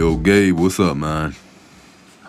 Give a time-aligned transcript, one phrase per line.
[0.00, 1.36] Yo, Gabe, what's up, man?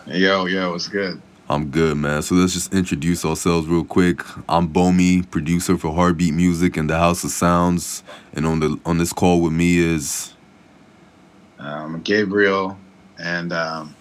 [0.05, 1.21] Yo, yo, what's good?
[1.49, 2.21] I'm good, man.
[2.21, 4.25] So let's just introduce ourselves real quick.
[4.49, 8.03] I'm Bomi, producer for Heartbeat Music and the House of Sounds,
[8.33, 10.33] and on the on this call with me is
[11.59, 12.77] um, Gabriel,
[13.17, 13.95] and um,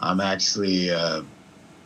[0.00, 1.26] I'm actually an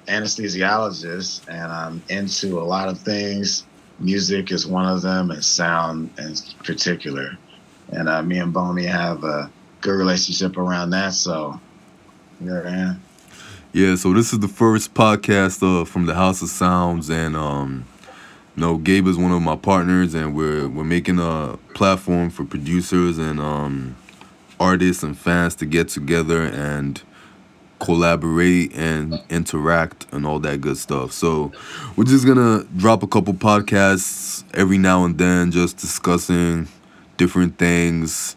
[0.09, 3.64] anesthesiologist, and I'm into a lot of things.
[4.01, 7.38] Music is one of them, and sound in particular.
[7.88, 9.51] And uh, me and Bomi have a
[9.82, 11.12] good relationship around that.
[11.12, 11.60] So,
[12.40, 13.02] yeah, man.
[13.73, 17.84] Yeah, so this is the first podcast uh, from the House of Sounds, and um,
[18.54, 22.45] you know, Gabe is one of my partners, and we're we're making a platform for
[22.45, 23.96] producers and um,
[24.60, 27.02] artists and fans to get together and
[27.80, 31.10] collaborate and interact and all that good stuff.
[31.12, 31.51] So
[31.96, 36.68] we're just gonna drop a couple podcasts every now and then, just discussing
[37.16, 38.37] different things.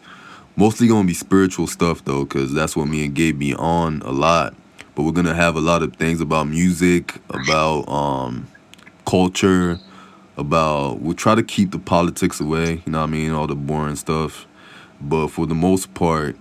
[0.58, 4.10] Mostly gonna be spiritual stuff though, cause that's what me and Gabe be on a
[4.10, 4.54] lot.
[4.94, 8.46] But we're gonna have a lot of things about music, about um,
[9.04, 9.78] culture,
[10.38, 12.82] about we'll try to keep the politics away.
[12.86, 13.32] You know what I mean?
[13.32, 14.46] All the boring stuff.
[14.98, 16.36] But for the most part,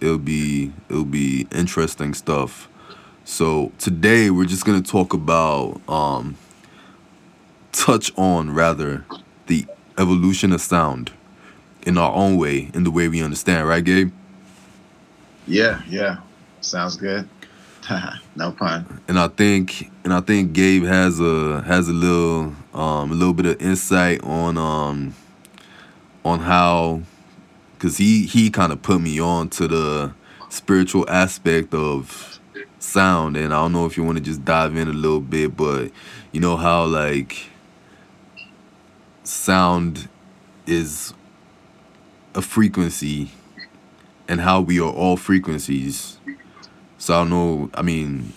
[0.00, 2.68] it'll be it'll be interesting stuff.
[3.24, 6.36] So today we're just gonna talk about um,
[7.72, 9.04] touch on rather
[9.48, 9.66] the
[9.98, 11.10] evolution of sound
[11.86, 14.12] in our own way, in the way we understand, right, Gabe?
[15.46, 16.18] Yeah, yeah,
[16.60, 17.28] sounds good.
[18.36, 19.00] no pun.
[19.08, 23.32] And I think and I think Gabe has a has a little um, a little
[23.32, 25.14] bit of insight on um
[26.24, 27.02] on how
[27.74, 30.12] because he he kind of put me on to the
[30.48, 32.40] spiritual aspect of
[32.78, 35.56] sound and i don't know if you want to just dive in a little bit
[35.56, 35.90] but
[36.30, 37.48] you know how like
[39.24, 40.08] sound
[40.66, 41.12] is
[42.36, 43.30] a frequency
[44.28, 46.18] and how we are all frequencies.
[46.98, 48.32] So i don't know i mean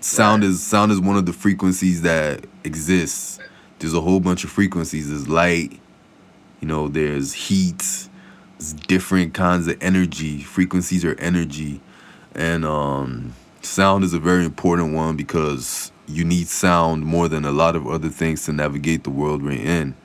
[0.00, 3.38] sound is sound is one of the frequencies that exists.
[3.78, 5.08] There's a whole bunch of frequencies.
[5.10, 5.78] There's light
[6.60, 8.08] you know there's heat
[8.58, 10.40] there's different kinds of energy.
[10.42, 11.80] Frequencies are energy,
[12.34, 17.50] and um, sound is a very important one because you need sound more than a
[17.50, 19.96] lot of other things to navigate the world we're in.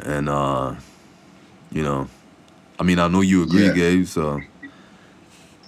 [0.00, 0.74] And uh,
[1.74, 2.08] you know,
[2.78, 3.74] I mean, I know you agree, yeah.
[3.74, 4.06] Gabe.
[4.06, 4.40] So.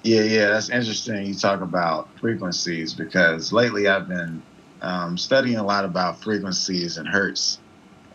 [0.03, 1.27] Yeah, yeah, that's interesting.
[1.27, 4.41] You talk about frequencies because lately I've been
[4.81, 7.59] um, studying a lot about frequencies and hertz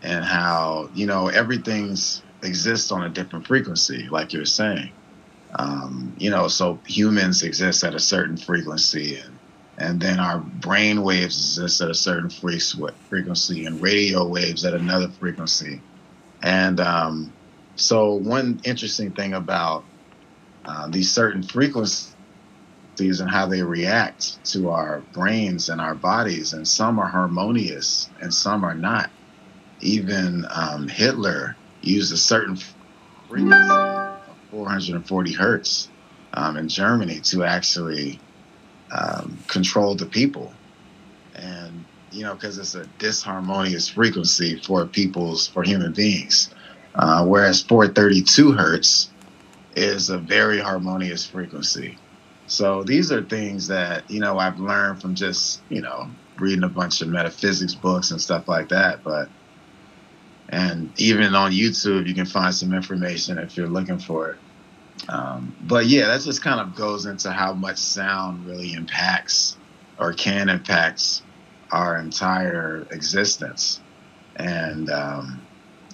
[0.02, 4.90] and how you know everything's exists on a different frequency, like you're saying.
[5.54, 9.38] Um, you know, so humans exist at a certain frequency, and
[9.76, 15.08] and then our brain waves exist at a certain frequency, and radio waves at another
[15.08, 15.80] frequency.
[16.42, 17.32] And um,
[17.76, 19.84] so, one interesting thing about
[20.64, 22.14] uh, these certain frequencies
[22.98, 28.32] and how they react to our brains and our bodies, and some are harmonious and
[28.32, 29.10] some are not.
[29.80, 32.56] Even um, Hitler used a certain
[33.28, 33.74] frequency
[34.50, 35.88] 440 hertz
[36.34, 38.20] um, in Germany to actually
[38.92, 40.52] um, control the people.
[41.34, 46.52] And, you know, because it's a disharmonious frequency for people's, for human beings.
[46.94, 49.10] Uh, whereas 432 hertz
[49.74, 51.96] is a very harmonious frequency.
[52.46, 56.68] So these are things that, you know, I've learned from just, you know, reading a
[56.68, 59.02] bunch of metaphysics books and stuff like that.
[59.02, 59.28] But
[60.50, 64.38] and even on YouTube, you can find some information if you're looking for it.
[65.08, 69.56] Um, but yeah, that just kind of goes into how much sound really impacts
[69.98, 71.22] or can impact
[71.70, 73.80] our entire existence.
[74.36, 75.40] And, um,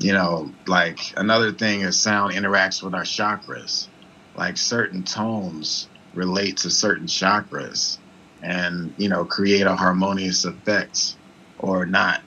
[0.01, 3.89] you know, like another thing is sound interacts with our chakras.
[4.37, 7.99] Like certain tones relate to certain chakras
[8.43, 11.17] and, you know, create a harmonious effect
[11.59, 12.21] or not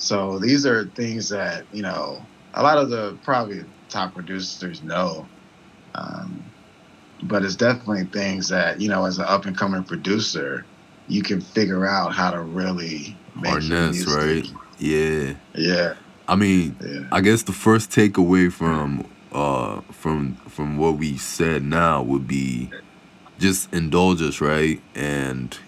[0.00, 2.22] so these are things that you know
[2.54, 5.26] a lot of the probably top producers know,
[5.94, 6.42] um,
[7.24, 10.64] but it's definitely things that you know as an up and coming producer,
[11.06, 14.46] you can figure out how to really make harness, right?
[14.78, 15.94] Yeah, yeah.
[16.30, 17.08] I mean, yeah.
[17.10, 22.70] I guess the first takeaway from uh from from what we said now would be
[23.40, 24.80] just indulge us, right?
[24.94, 25.58] And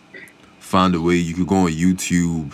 [0.61, 2.53] find a way you could go on YouTube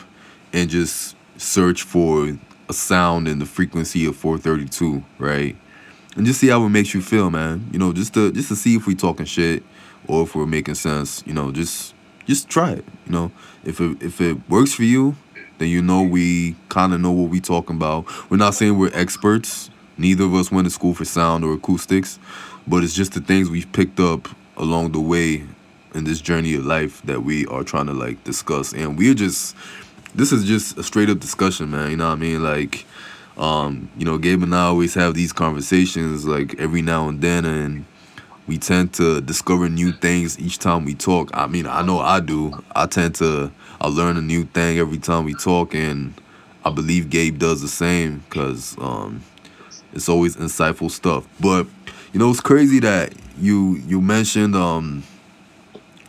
[0.55, 2.38] and just search for
[2.69, 5.54] a sound in the frequency of 432, right?
[6.16, 7.69] And just see how it makes you feel, man.
[7.72, 9.62] You know, just to just to see if we talking shit
[10.06, 11.22] or if we're making sense.
[11.26, 11.94] You know, just
[12.25, 12.87] just try it.
[13.04, 13.32] You know,
[13.64, 15.14] if it if it works for you,
[15.58, 18.06] then you know we kind of know what we talking about.
[18.31, 19.70] We're not saying we're experts.
[19.96, 22.19] Neither of us went to school for sound or acoustics,
[22.66, 25.44] but it's just the things we've picked up along the way
[25.94, 29.56] in this journey of life that we are trying to like discuss and we're just
[30.14, 32.84] this is just a straight up discussion man you know what i mean like
[33.38, 37.44] um you know gabe and i always have these conversations like every now and then
[37.44, 37.84] and
[38.49, 42.21] we tend to discover new things each time we talk i mean i know i
[42.21, 46.15] do i tend to i learn a new thing every time we talk and
[46.65, 49.23] i believe gabe does the same because um
[49.93, 51.67] it's always insightful stuff but
[52.12, 55.05] you know it's crazy that you you mentioned um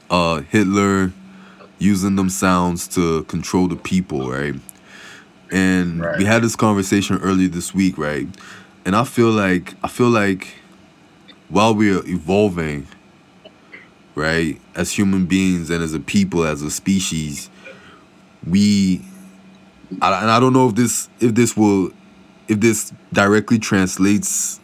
[0.09, 1.11] uh Hitler
[1.79, 4.55] using them sounds to control the people, right?
[5.51, 6.17] And Right.
[6.17, 8.27] we had this conversation earlier this week, right?
[8.85, 10.47] And I feel like I feel like
[11.49, 12.87] while we're evolving,
[14.15, 17.49] right, as human beings and as a people, as a species,
[18.47, 19.01] we
[20.01, 21.91] I, and I don't know if this if this will
[22.47, 24.59] if this directly translates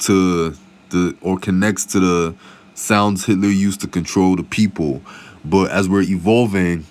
[0.00, 0.54] to
[0.90, 2.34] the or connects to the
[2.74, 5.00] sounds Hitler used to control the people.
[5.44, 6.86] But as we're evolving,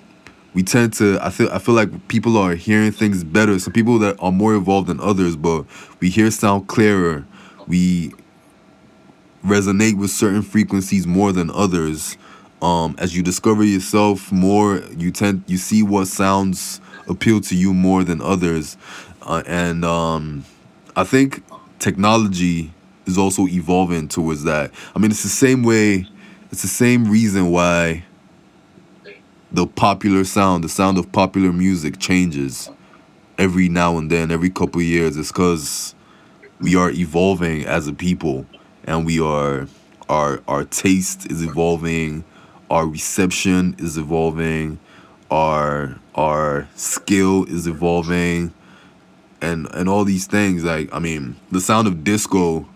[0.54, 3.58] we tend to I feel I feel like people are hearing things better.
[3.60, 5.66] Some people that are more evolved than others, but
[6.00, 7.26] we hear sound clearer.
[7.68, 8.14] We
[9.46, 12.18] resonate with certain frequencies more than others.
[12.62, 17.74] Um, as you discover yourself more, you tend you see what sounds appeal to you
[17.74, 18.78] more than others,
[19.24, 20.46] uh, and um,
[20.96, 21.44] I think
[21.80, 22.74] technology
[23.06, 24.72] is also evolving towards that.
[24.96, 26.08] I mean, it's the same way.
[26.52, 28.06] It's the same reason why
[29.52, 32.70] the popular sound, the sound of popular music, changes
[33.38, 35.18] every now and then, every couple years.
[35.18, 35.96] It's because
[36.60, 38.46] we are evolving as a people,
[38.86, 39.68] and we are
[40.10, 42.24] our our taste is evolving,
[42.70, 44.80] our reception is evolving,
[45.32, 48.54] our our skill is evolving,
[49.42, 50.64] and and all these things.
[50.64, 52.68] Like I mean, the sound of disco,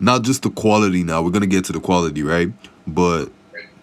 [0.00, 1.02] not just the quality.
[1.02, 2.52] Now we're gonna get to the quality, right?
[2.86, 3.30] But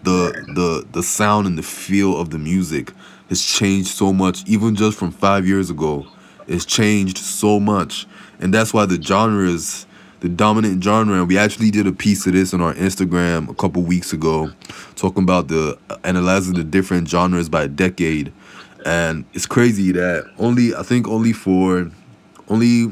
[0.05, 2.93] the the the sound and the feel of the music
[3.29, 6.05] has changed so much even just from five years ago
[6.47, 8.05] it's changed so much
[8.39, 9.87] and that's why the genres
[10.25, 13.53] the dominant genre and we actually did a piece of this on our instagram a
[13.53, 14.49] couple weeks ago
[14.95, 18.33] talking about the uh, analyzing the different genres by decade
[18.85, 21.91] and it's crazy that only i think only for
[22.49, 22.91] only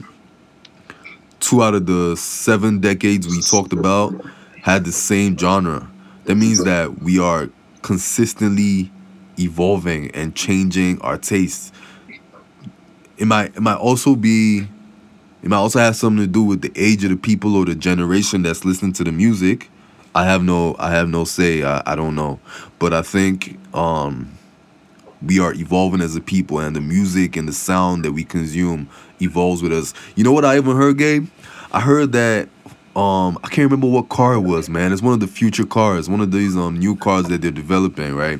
[1.39, 4.13] two out of the seven decades we talked about
[4.61, 5.89] had the same genre
[6.25, 7.49] that means that we are
[7.81, 8.91] consistently
[9.39, 11.71] evolving and changing our tastes.
[13.17, 14.67] It might it might also be
[15.43, 17.75] it might also have something to do with the age of the people or the
[17.75, 19.69] generation that's listening to the music.
[20.15, 21.63] I have no I have no say.
[21.63, 22.39] I, I don't know.
[22.79, 24.31] But I think um
[25.21, 28.89] we are evolving as a people and the music and the sound that we consume
[29.21, 29.93] evolves with us.
[30.15, 31.27] You know what I even heard, Gabe?
[31.71, 32.47] I heard that
[32.95, 34.93] um I can't remember what car it was, man.
[34.93, 38.15] It's one of the future cars, one of these um new cars that they're developing,
[38.15, 38.39] right?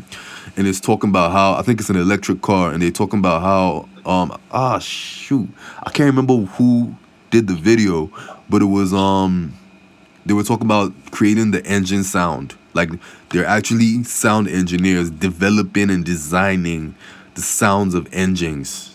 [0.56, 3.42] And it's talking about how I think it's an electric car, and they're talking about
[3.42, 5.50] how um ah shoot
[5.82, 6.96] I can't remember who
[7.32, 8.12] did the video,
[8.50, 9.54] but it was um
[10.26, 12.56] they were talking about creating the engine sound.
[12.76, 12.90] Like
[13.30, 16.96] they're actually sound engineers developing and designing
[17.36, 18.90] the sounds of engines.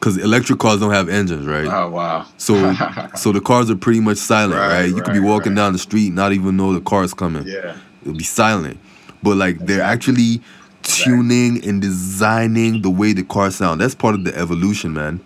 [0.00, 1.66] Cause electric cars don't have engines, right?
[1.66, 2.26] Oh wow.
[2.36, 2.74] So
[3.16, 4.80] so the cars are pretty much silent, right?
[4.80, 5.56] Right, You could be walking right.
[5.56, 7.46] down the street, not even know the car is coming.
[7.46, 7.76] yeah.
[8.02, 8.78] It'll be silent.
[9.22, 10.40] But like they're actually
[10.82, 13.80] tuning and designing the way the cars sound.
[13.80, 15.20] That's part of the evolution, man.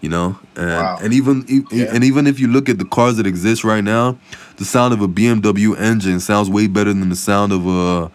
[0.00, 0.98] You know, and Wow.
[1.00, 1.86] and even e- Yeah.
[1.92, 4.16] and even if you look at the cars that exist right now,
[4.56, 8.10] the sound of a BMW engine sounds way better than the sound of a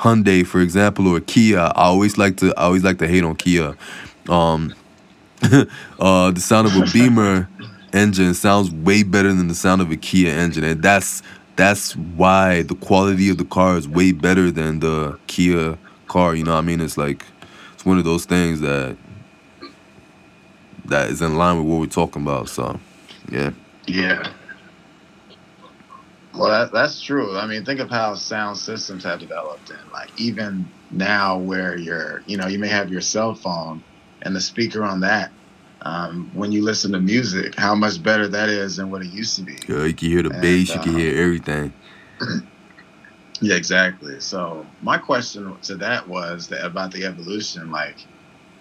[0.00, 1.58] Hyundai, for example, or a Kia.
[1.60, 3.74] I always like to I always like to hate on Kia.
[4.28, 4.74] Um,
[6.00, 7.48] uh, the sound of a Beamer
[7.92, 11.22] engine sounds way better than the sound of a Kia engine, and that's
[11.62, 15.78] that's why the quality of the car is way better than the Kia
[16.08, 16.34] car.
[16.34, 16.80] You know what I mean?
[16.80, 17.24] It's like
[17.72, 18.96] it's one of those things that
[20.86, 22.48] that is in line with what we're talking about.
[22.48, 22.80] So,
[23.30, 23.52] yeah,
[23.86, 24.28] Yeah.
[26.34, 27.36] Well, that, that's true.
[27.36, 32.24] I mean, think of how sound systems have developed, and like even now, where you're,
[32.26, 33.84] you know, you may have your cell phone
[34.22, 35.30] and the speaker on that.
[35.84, 39.36] Um, when you listen to music, how much better that is than what it used
[39.36, 39.58] to be.
[39.68, 41.72] yeah you can hear the And, bass, you can uh, hear everything.
[43.40, 44.20] Yeah, exactly.
[44.20, 47.72] So my question to that was that about the evolution.
[47.72, 47.96] Like,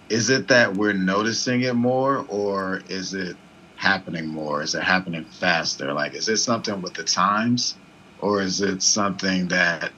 [0.10, 3.38] is it that we're noticing it more, or is it
[3.76, 4.64] happening more?
[4.64, 5.94] Is it happening faster?
[5.94, 7.76] Like, is it something with the times,
[8.18, 9.92] or is it something that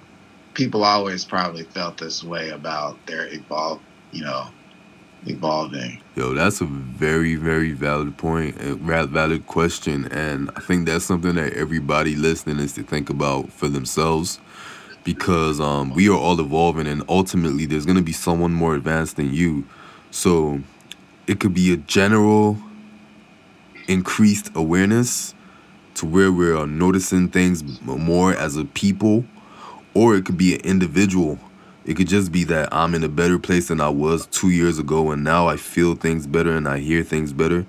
[0.53, 4.49] people always probably felt this way about their evolve, you know,
[5.25, 6.01] evolving.
[6.15, 11.35] Yo, that's a very, very valid point, a valid question, and I think that's something
[11.35, 14.39] that everybody listening is to think about for themselves,
[15.03, 19.33] because um, we are all evolving, and ultimately, there's gonna be someone more advanced than
[19.33, 19.65] you,
[20.11, 20.61] so
[21.27, 22.57] it could be a general
[23.87, 25.33] increased awareness
[25.95, 29.25] to where we're noticing things more as a people,
[29.93, 31.37] or it could be an individual
[31.85, 34.79] it could just be that I'm in a better place than I was two years
[34.79, 37.65] ago, and now I feel things better and I hear things better.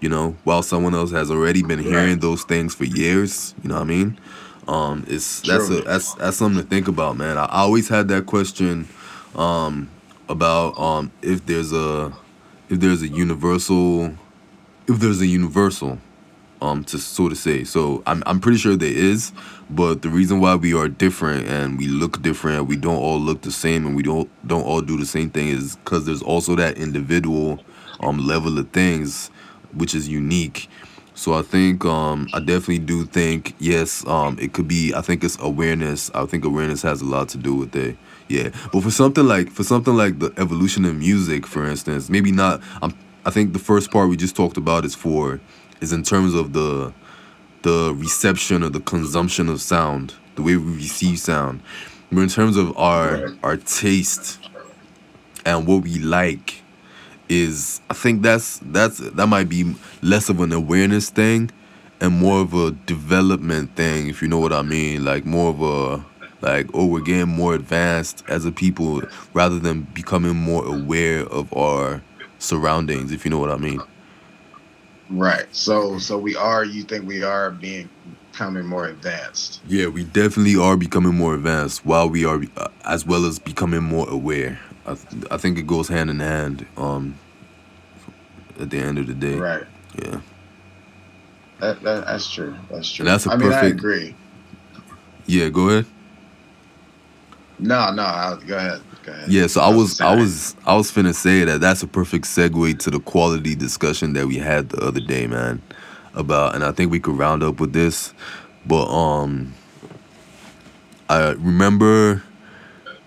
[0.00, 3.54] You know, while someone else has already been hearing those things for years.
[3.62, 4.18] You know what I mean?
[4.68, 7.38] Um, it's that's a that's that's something to think about, man.
[7.38, 8.88] I, always had that question
[9.34, 9.90] um,
[10.28, 12.12] about um, if there's a
[12.68, 14.14] if there's a universal
[14.86, 15.98] if there's a universal
[16.62, 17.64] um to sort of say.
[17.64, 19.32] So I'm I'm pretty sure there is,
[19.70, 23.42] but the reason why we are different and we look different, we don't all look
[23.42, 26.54] the same, and we don't don't all do the same thing is because there's also
[26.56, 27.60] that individual
[28.00, 29.30] um level of things
[29.72, 30.68] which is unique.
[31.14, 35.24] So I think um I definitely do think yes um it could be I think
[35.24, 36.10] it's awareness.
[36.14, 37.96] I think awareness has a lot to do with it.
[38.28, 42.32] Yeah, but for something like for something like the evolution of music, for instance, maybe
[42.32, 42.60] not.
[42.82, 42.94] I'm,
[43.26, 45.40] I think the first part we just talked about is for
[45.80, 46.92] is in terms of the
[47.64, 51.62] the reception or the consumption of sound, the way we receive sound.
[52.12, 54.38] But in terms of our our taste
[55.44, 56.62] and what we like
[57.30, 61.50] is I think that's that's that might be less of an awareness thing
[62.00, 65.02] and more of a development thing, if you know what I mean.
[65.02, 66.04] Like more of a
[66.42, 69.02] like oh we're getting more advanced as a people
[69.32, 72.02] rather than becoming more aware of our
[72.38, 73.80] surroundings, if you know what I mean.
[75.10, 75.46] Right.
[75.52, 76.64] So so we are.
[76.64, 77.88] You think we are being
[78.32, 79.60] becoming more advanced?
[79.68, 83.82] Yeah, we definitely are becoming more advanced while we are, uh, as well as becoming
[83.84, 84.58] more aware.
[84.86, 86.66] I, th- I think it goes hand in hand.
[86.76, 87.16] Um,
[88.58, 89.34] at the end of the day.
[89.34, 89.64] Right.
[90.02, 90.20] Yeah.
[91.60, 92.54] That, that that's true.
[92.70, 93.04] That's true.
[93.04, 93.52] And that's a I perfect.
[93.52, 94.14] mean, I agree.
[95.26, 95.48] Yeah.
[95.48, 95.86] Go ahead.
[97.58, 98.02] No, no.
[98.02, 98.80] I'll, go ahead.
[99.28, 102.78] Yeah, so I was I was I was finna say that that's a perfect segue
[102.80, 105.62] to the quality discussion that we had the other day, man.
[106.14, 108.14] About and I think we could round up with this,
[108.66, 109.52] but um,
[111.08, 112.22] I remember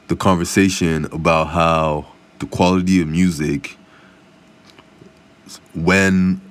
[0.08, 2.08] the conversation about how
[2.40, 3.78] the quality of music
[5.74, 6.42] when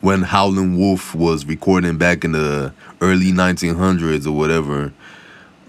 [0.00, 4.92] when Howlin' Wolf was recording back in the early 1900s or whatever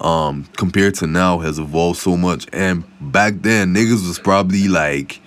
[0.02, 2.48] um, compared to now has evolved so much.
[2.52, 5.22] And back then, niggas was probably like,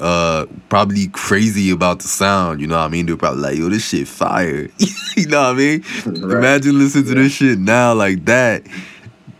[0.00, 2.60] uh, probably crazy about the sound.
[2.60, 3.06] You know what I mean?
[3.06, 4.68] They're probably like, yo, this shit fire.
[5.16, 5.84] you know what I mean?
[6.06, 6.38] Right.
[6.38, 8.66] Imagine listening to this shit now like that.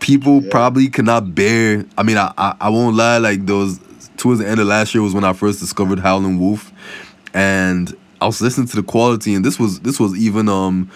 [0.00, 0.50] People yeah.
[0.50, 1.84] probably cannot bear.
[1.96, 3.18] I mean, I, I I won't lie.
[3.18, 3.80] Like those
[4.16, 6.70] towards the end of last year was when I first discovered Howlin' Wolf,
[7.32, 10.90] and I was listening to the quality, and this was this was even um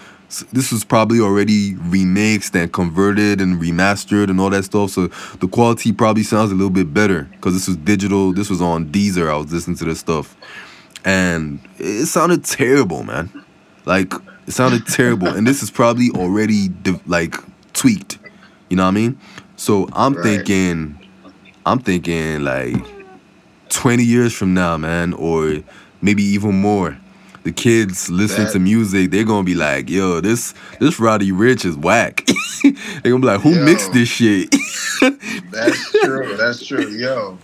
[0.51, 4.91] this was probably already remixed and converted and remastered and all that stuff.
[4.91, 5.07] So
[5.39, 8.33] the quality probably sounds a little bit better because this was digital.
[8.33, 9.29] This was on Deezer.
[9.29, 10.35] I was listening to this stuff,
[11.03, 13.29] and it sounded terrible, man.
[13.85, 14.13] Like
[14.47, 16.69] it sounded terrible, and this is probably already
[17.05, 17.35] like
[17.73, 18.17] tweaked.
[18.69, 19.19] You know what I mean?
[19.57, 20.23] So I'm right.
[20.23, 20.97] thinking,
[21.65, 22.75] I'm thinking like
[23.69, 25.57] 20 years from now, man, or
[26.01, 26.97] maybe even more
[27.43, 31.65] the kids listen that, to music, they're gonna be like, "Yo, this this Roddy Ricch
[31.65, 32.25] is whack."
[32.63, 34.53] they're gonna be like, "Who yo, mixed this shit?"
[35.51, 36.35] that's true.
[36.37, 36.89] That's true.
[36.89, 37.37] Yo,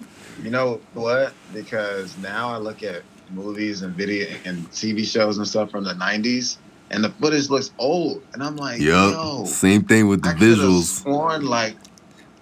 [0.43, 1.33] you know what?
[1.53, 5.93] Because now I look at movies and video and TV shows and stuff from the
[5.93, 6.57] '90s,
[6.91, 9.13] and the footage looks old, and I'm like, yep.
[9.13, 11.01] "Yo." Same thing with the I visuals.
[11.01, 11.75] Sworn like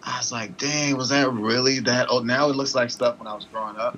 [0.03, 3.27] I was like, "Dang, was that really that old?" Now it looks like stuff when
[3.27, 3.97] I was growing up.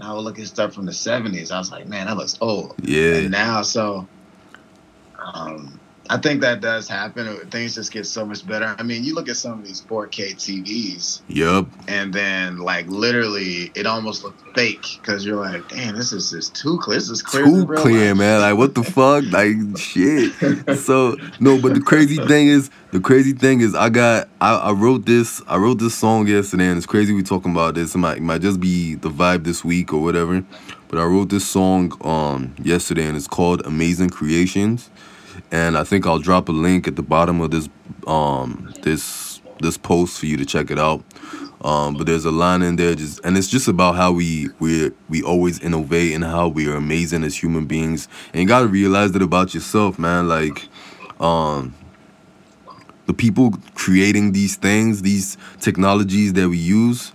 [0.00, 1.50] And I would look at stuff from the '70s.
[1.50, 2.74] I was like, man, that looks old.
[2.82, 3.16] Yeah.
[3.16, 4.08] And now, so
[5.34, 5.78] um,
[6.10, 7.36] I think that does happen.
[7.50, 8.74] Things just get so much better.
[8.76, 11.22] I mean, you look at some of these 4K TVs.
[11.28, 11.66] Yep.
[11.86, 16.56] And then, like, literally, it almost looks fake because you're like, damn, this is just
[16.56, 16.98] too clear.
[16.98, 17.44] This is clear.
[17.44, 18.18] Too clear, life.
[18.18, 18.40] man.
[18.40, 19.22] Like, what the fuck?
[19.30, 20.32] Like, shit.
[20.80, 24.72] So no, but the crazy thing is, the crazy thing is, I got, I, I
[24.72, 27.94] wrote this, I wrote this song yesterday, and it's crazy we talking about this.
[27.94, 30.44] It might, it might just be the vibe this week or whatever.
[30.88, 34.90] But I wrote this song um yesterday, and it's called Amazing Creations
[35.50, 37.68] and I think I'll drop a link at the bottom of this
[38.06, 41.04] um this this post for you to check it out.
[41.62, 44.90] Um, but there's a line in there just and it's just about how we we
[45.08, 48.08] we always innovate and how we are amazing as human beings.
[48.32, 50.28] And you gotta realize that about yourself, man.
[50.28, 50.68] Like
[51.20, 51.74] um
[53.06, 57.12] the people creating these things, these technologies that we use,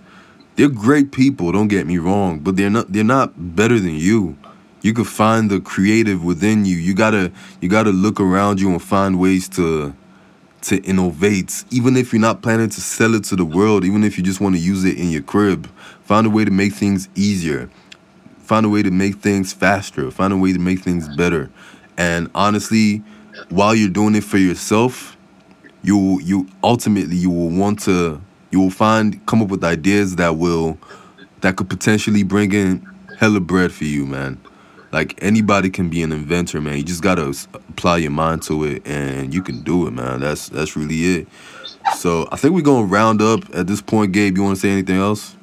[0.56, 1.52] they're great people.
[1.52, 4.36] Don't get me wrong, but they're not they're not better than you.
[4.86, 6.76] You could find the creative within you.
[6.76, 9.92] You gotta you gotta look around you and find ways to
[10.62, 11.64] to innovate.
[11.72, 14.40] Even if you're not planning to sell it to the world, even if you just
[14.40, 15.66] want to use it in your crib,
[16.04, 17.68] find a way to make things easier.
[18.38, 20.08] Find a way to make things faster.
[20.12, 21.50] Find a way to make things better.
[21.96, 23.02] And honestly,
[23.48, 25.16] while you're doing it for yourself,
[25.82, 28.20] you you ultimately you will want to
[28.52, 30.78] you will find come up with ideas that will
[31.40, 32.88] that could potentially bring in
[33.18, 34.38] hella bread for you, man.
[34.96, 36.78] Like anybody can be an inventor, man.
[36.78, 37.28] You just gotta
[37.68, 40.20] apply your mind to it, and you can do it, man.
[40.20, 41.28] That's that's really it.
[41.98, 44.12] So I think we're gonna round up at this point.
[44.12, 45.36] Gabe, you want to say anything else?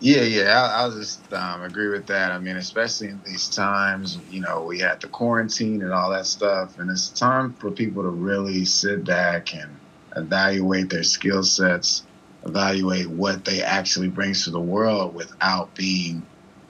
[0.00, 2.30] Yeah, yeah, I'll, I'll just um, agree with that.
[2.30, 6.26] I mean, especially in these times, you know, we had the quarantine and all that
[6.26, 9.70] stuff, and it's time for people to really sit back and
[10.14, 12.02] evaluate their skill sets,
[12.44, 16.22] evaluate what they actually bring to the world without being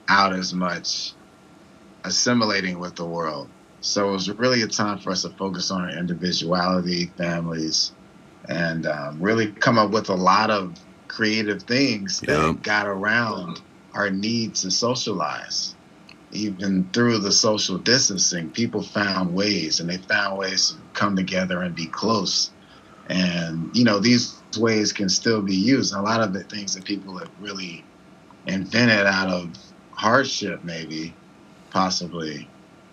[0.07, 1.13] out as much,
[2.03, 3.49] assimilating with the world.
[3.81, 7.91] So it was really a time for us to focus on our individuality, families,
[8.47, 10.75] and um, really come up with a lot of
[11.07, 13.61] creative things that got around
[13.93, 15.75] our need to socialize.
[16.31, 21.61] Even through the social distancing, people found ways and they found ways to come together
[21.61, 22.51] and be close.
[23.07, 25.93] And, you know, these ways can still be used.
[25.93, 27.83] A lot of the things that people have really
[28.45, 29.49] invented out of
[29.91, 31.13] hardship, maybe,
[31.71, 32.47] possibly,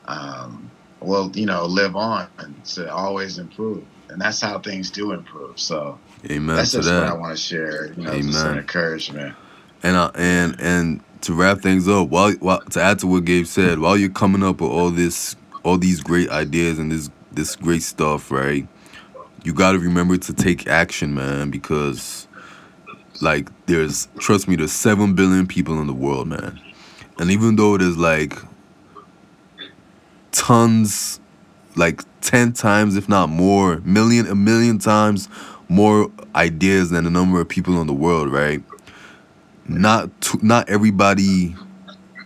[0.06, 0.70] um,
[1.00, 3.84] will, you know, live on and to always improve.
[4.08, 5.60] And that's how things do improve.
[5.60, 5.98] So,
[6.30, 6.56] Amen.
[6.56, 7.02] That's just that.
[7.02, 7.92] what I want to share.
[7.92, 8.32] You know, Amen.
[8.32, 9.36] just an encouragement.
[9.82, 13.46] And uh, and and to wrap things up, while, while to add to what Gabe
[13.46, 17.54] said, while you're coming up with all this, all these great ideas and this this
[17.54, 18.66] great stuff, right?
[19.44, 22.26] You got to remember to take action, man, because
[23.20, 26.60] like there's trust me, there's seven billion people in the world, man,
[27.18, 28.34] and even though there's like
[30.48, 31.20] tons,
[31.76, 35.28] like ten times, if not more, million a million times
[35.68, 38.62] more ideas than the number of people in the world, right?
[39.66, 40.08] Not
[40.42, 41.54] not everybody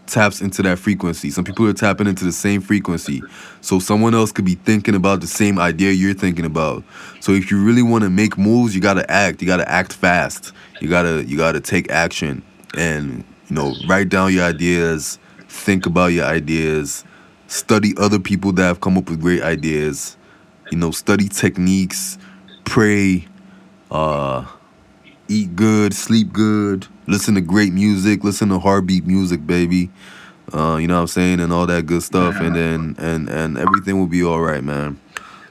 [0.07, 1.31] taps into that frequency.
[1.31, 3.23] Some people are tapping into the same frequency.
[3.61, 6.85] So someone else could be thinking about the same idea you're thinking about.
[7.19, 9.43] So if you really want to make moves, you got to act.
[9.43, 10.53] You got to act fast.
[10.81, 12.43] You got to you got to take action
[12.77, 17.05] and you know, write down your ideas, think about your ideas,
[17.53, 20.17] study other people that have come up with great ideas.
[20.71, 22.17] You know, study techniques,
[22.65, 23.27] pray,
[23.91, 24.47] uh,
[25.29, 29.91] eat good, sleep good, listen to great music, listen to heartbeat music, baby.
[30.53, 33.59] Uh, you know what I'm saying, and all that good stuff, and then and and
[33.59, 34.99] everything will be all right, man.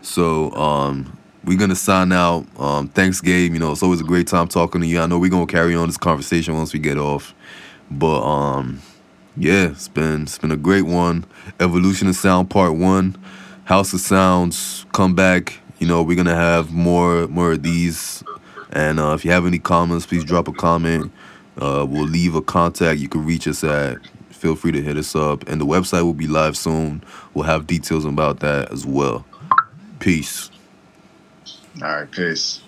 [0.01, 2.45] So um, we're gonna sign out.
[2.59, 3.53] Um, thanks, Gabe.
[3.53, 4.99] You know it's always a great time talking to you.
[4.99, 7.33] I know we're gonna carry on this conversation once we get off,
[7.91, 8.81] but um,
[9.37, 11.25] yeah, it's been it's been a great one.
[11.59, 13.17] Evolution of Sound Part One,
[13.65, 14.85] House of Sounds.
[14.93, 15.59] Come back.
[15.79, 18.23] You know we're gonna have more more of these
[18.71, 21.11] and uh, if you have any comments, please drop a comment.
[21.57, 22.99] Uh, we'll leave a contact.
[22.99, 23.97] You can reach us at.
[24.29, 25.47] Feel free to hit us up.
[25.47, 27.03] And the website will be live soon.
[27.33, 29.25] We'll have details about that as well.
[29.99, 30.49] Peace.
[31.81, 32.61] All right, peace.